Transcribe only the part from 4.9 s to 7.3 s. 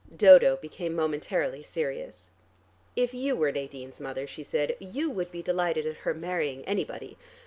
would be delighted at her marrying anybody.